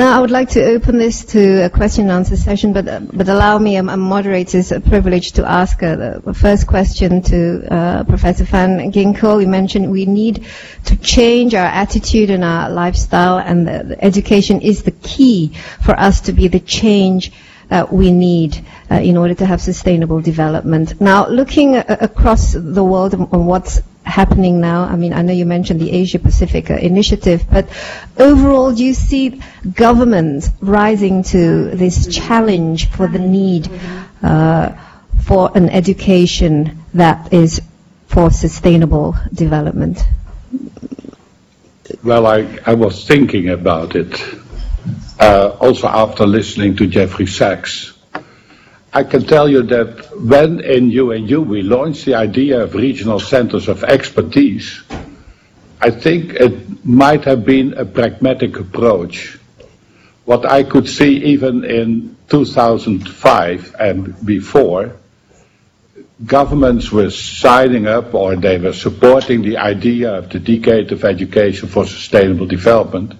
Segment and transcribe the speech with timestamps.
[0.00, 3.00] Now, I would like to open this to a question and answer session, but, uh,
[3.00, 7.66] but allow me, I'm a moderator's a privilege to ask uh, the first question to
[7.70, 9.42] uh, Professor Van Ginkel.
[9.42, 10.46] You mentioned we need
[10.86, 15.98] to change our attitude and our lifestyle, and the, the education is the key for
[15.98, 17.32] us to be the change
[17.90, 21.00] we need uh, in order to have sustainable development.
[21.00, 24.82] Now, looking uh, across the world on what's happening now?
[24.82, 27.68] I mean, I know you mentioned the Asia Pacific uh, initiative, but
[28.18, 29.40] overall, do you see
[29.72, 33.70] governments rising to this challenge for the need
[34.22, 34.72] uh,
[35.24, 37.62] for an education that is
[38.08, 40.02] for sustainable development?
[42.02, 44.36] Well, I, I was thinking about it uh,
[45.20, 47.92] Uh, also after listening to Jeffrey Sachs.
[48.90, 53.68] I can tell you that when in UNU we launched the idea of regional centers
[53.68, 54.82] of expertise,
[55.78, 59.38] I think it might have been a pragmatic approach.
[60.24, 64.96] What I could see even in 2005 and before,
[66.24, 71.68] governments were signing up or they were supporting the idea of the decade of education
[71.68, 73.12] for sustainable development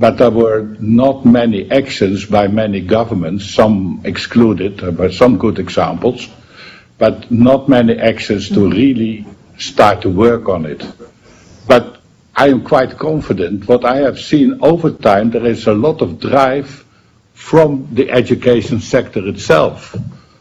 [0.00, 5.58] but there were not many actions by many governments, some excluded, uh, but some good
[5.58, 6.26] examples,
[6.96, 9.26] but not many actions to really
[9.58, 10.82] start to work on it.
[11.68, 12.00] But
[12.34, 16.18] I am quite confident what I have seen over time, there is a lot of
[16.18, 16.82] drive
[17.34, 19.94] from the education sector itself,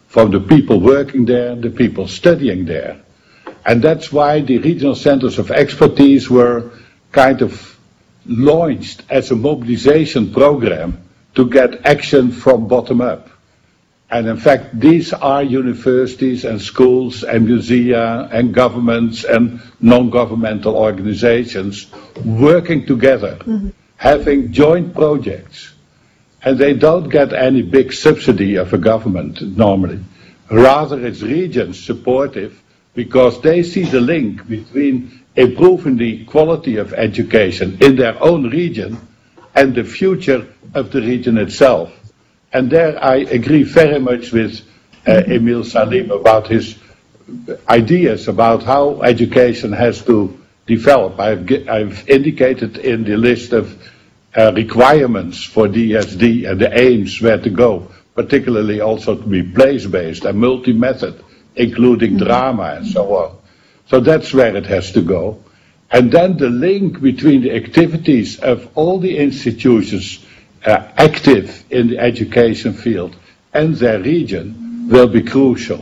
[0.07, 3.01] from the people working there, the people studying there.
[3.65, 6.71] And that's why the regional centers of expertise were
[7.11, 7.77] kind of
[8.25, 11.01] launched as a mobilization program
[11.35, 13.29] to get action from bottom up.
[14.11, 21.85] And in fact, these are universities and schools and museums and governments and non-governmental organizations
[22.25, 23.69] working together, mm-hmm.
[23.97, 25.73] having joint projects.
[26.41, 29.99] And they don't get any big subsidy of a government normally.
[30.49, 32.59] Rather, it's regions supportive
[32.95, 38.97] because they see the link between improving the quality of education in their own region
[39.55, 41.91] and the future of the region itself.
[42.53, 44.61] And there I agree very much with
[45.07, 46.77] uh, Emil Salim about his
[47.67, 51.19] ideas about how education has to develop.
[51.19, 53.77] I've, I've indicated in the list of
[54.35, 60.25] uh, requirements for DSD and the aims where to go, particularly also to be place-based
[60.25, 61.23] and multi-method,
[61.55, 63.38] including drama and so on.
[63.89, 65.43] So that's where it has to go.
[65.91, 70.23] And then the link between the activities of all the institutions
[70.63, 73.15] uh, active in the education field
[73.53, 75.79] and their region will be crucial.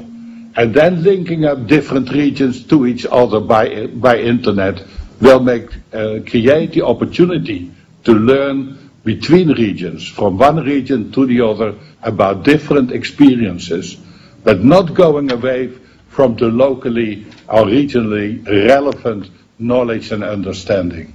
[0.55, 4.83] And then linking up different regions to each other by, by internet
[5.19, 7.71] will make, uh, create the opportunity
[8.05, 13.97] to learn between regions, from one region to the other, about different experiences,
[14.43, 15.71] but not going away
[16.17, 19.29] from the locally or regionally relevant
[19.59, 21.13] knowledge and understanding.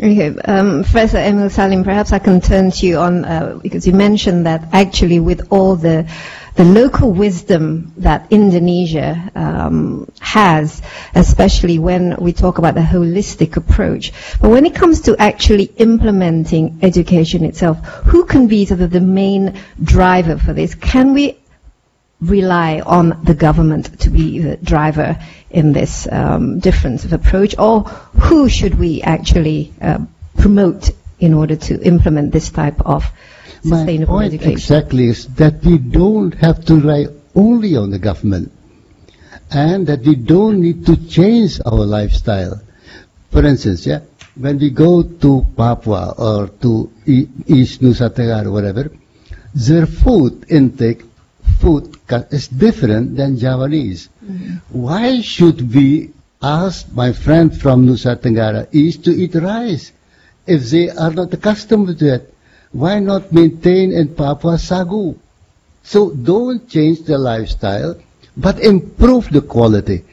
[0.00, 3.92] Okay, um, Professor Emil Salim, perhaps I can turn to you on, uh, because you
[3.92, 6.10] mentioned that actually with all the
[6.54, 10.80] the local wisdom that Indonesia um, has,
[11.14, 14.12] especially when we talk about the holistic approach.
[14.40, 19.00] But when it comes to actually implementing education itself, who can be sort of the
[19.00, 20.76] main driver for this?
[20.76, 21.36] Can we
[22.24, 25.18] rely on the government to be the driver
[25.50, 27.82] in this um, difference of approach, or
[28.26, 29.98] who should we actually uh,
[30.36, 33.04] promote in order to implement this type of
[33.62, 34.52] sustainable My point education?
[34.52, 38.50] exactly is that we don't have to rely only on the government,
[39.50, 42.60] and that we don't need to change our lifestyle.
[43.30, 44.00] For instance, yeah,
[44.36, 48.90] when we go to Papua or to East Nusa Tenggara or whatever,
[49.54, 51.02] their food intake
[51.60, 51.96] food
[52.30, 54.08] is different than Javanese.
[54.24, 54.80] Mm-hmm.
[54.80, 56.10] Why should we
[56.42, 59.92] ask my friend from Nusa Tenggara East to eat rice
[60.46, 62.34] if they are not accustomed to it?
[62.72, 65.16] Why not maintain in Papua sagu?
[65.84, 67.96] So don't change the lifestyle,
[68.36, 70.04] but improve the quality.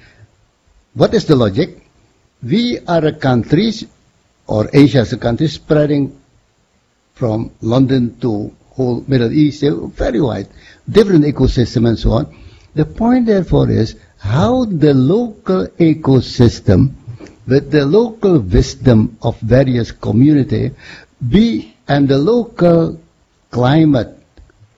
[0.93, 1.81] What is the logic?
[2.43, 3.71] We are a country,
[4.47, 6.19] or Asia is a country spreading
[7.13, 9.63] from London to whole Middle East,
[10.05, 10.47] very wide
[10.89, 12.37] different ecosystem and so on.
[12.73, 16.93] The point therefore is how the local ecosystem
[17.47, 20.71] with the local wisdom of various community
[21.29, 22.99] be and the local
[23.49, 24.17] climate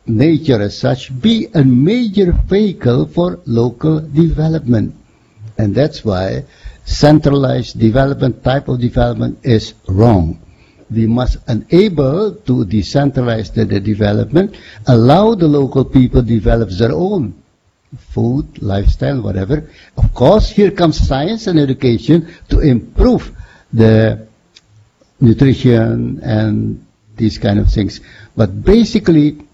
[0.05, 4.95] nature as such be a major vehicle for local development.
[5.57, 6.45] And that's why
[6.85, 10.42] centralized development type of development is wrong.
[10.93, 14.55] We must enable to decentralize the, the development,
[14.87, 17.33] allow the local people develop their own
[17.97, 19.69] food, lifestyle, whatever.
[19.97, 23.31] Of course, here comes science and education to improve
[23.71, 24.27] the
[25.19, 26.85] nutrition and
[27.15, 28.01] these kind of things.
[28.35, 29.47] But basically,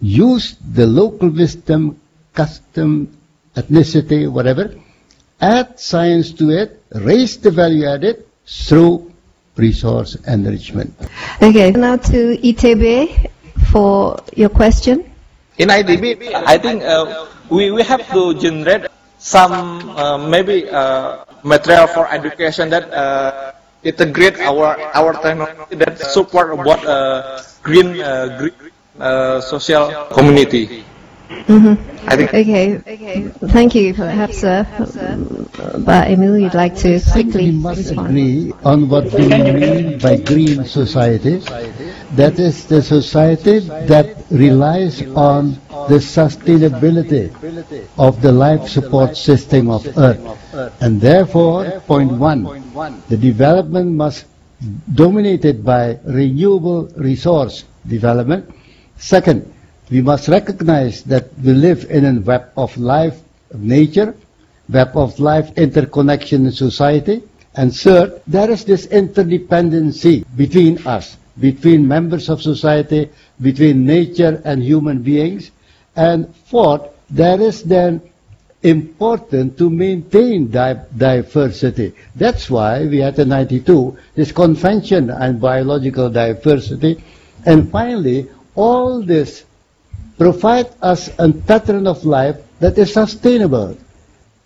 [0.00, 2.00] use the local wisdom,
[2.32, 3.16] custom,
[3.56, 4.74] ethnicity, whatever,
[5.40, 9.13] add science to it, raise the value added through
[9.56, 10.92] resource enrichment.
[11.42, 13.30] Okay, now to ITB
[13.70, 15.10] for your question.
[15.58, 19.52] In ITB, I think uh, we, we have to generate some
[19.96, 23.52] uh, maybe uh, material for education that uh,
[23.84, 28.56] integrate our our technology that support about uh, green uh, green
[28.98, 30.84] uh, social community.
[31.30, 33.28] I think Okay, okay.
[33.48, 33.94] Thank you.
[33.94, 34.64] Perhaps, uh,
[35.86, 38.08] but Emil, you'd like to quickly We must respond.
[38.08, 41.38] agree on what we mean by green society.
[42.16, 45.52] That is the society that relies on
[45.88, 47.32] the sustainability
[47.98, 50.20] of the life support system of Earth.
[50.80, 52.44] And therefore, point one,
[53.08, 54.26] the development must
[54.94, 58.48] dominated by renewable resource development.
[58.96, 59.52] Second,
[59.90, 63.20] we must recognize that we live in a web of life,
[63.54, 64.14] nature,
[64.68, 67.22] web of life interconnection in society.
[67.54, 73.10] And third, there is this interdependency between us, between members of society,
[73.40, 75.50] between nature and human beings.
[75.94, 78.00] And fourth, there is then
[78.62, 81.92] important to maintain di- diversity.
[82.16, 87.04] That's why we had in 92 this convention on biological diversity.
[87.44, 89.44] And finally, all this
[90.18, 93.76] provide us a pattern of life that is sustainable.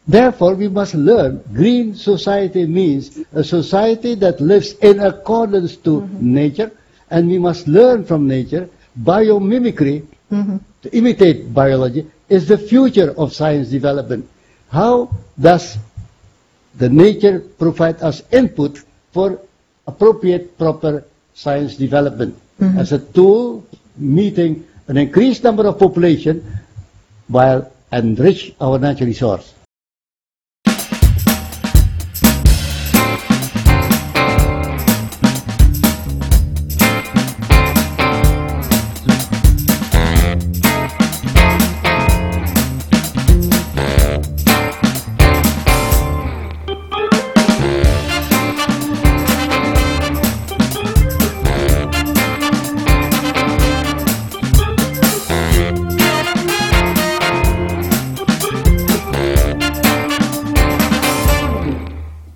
[0.06, 6.34] Therefore, we must learn green society means a society that lives in accordance to mm-hmm.
[6.34, 6.72] nature,
[7.10, 8.68] and we must learn from nature.
[8.98, 10.56] Biomimicry, mm-hmm.
[10.82, 14.28] to imitate biology, is the future of science development.
[14.70, 15.76] How does
[16.74, 18.82] the nature provide us input
[19.12, 19.40] for
[19.86, 21.04] appropriate, proper
[21.34, 22.78] science development mm-hmm.
[22.78, 23.64] as a tool
[23.96, 26.42] meeting an increased number of population
[27.28, 29.54] while enrich our natural resource.